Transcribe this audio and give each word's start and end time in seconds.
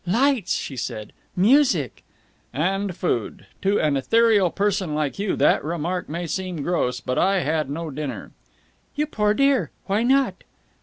"Lights!" 0.07 0.55
she 0.55 0.77
said. 0.77 1.13
"Music!" 1.35 2.03
"And 2.51 2.95
food! 2.95 3.45
To 3.61 3.79
an 3.79 3.95
ethereal 3.95 4.49
person 4.49 4.95
like 4.95 5.19
you 5.19 5.35
that 5.35 5.63
remark 5.63 6.09
may 6.09 6.25
seem 6.25 6.63
gross, 6.63 6.99
but 6.99 7.19
I 7.19 7.41
had 7.41 7.69
no 7.69 7.91
dinner." 7.91 8.31
"You 8.95 9.05
poor 9.05 9.35
dear! 9.35 9.69
Why 9.85 10.01
not?" 10.01 10.43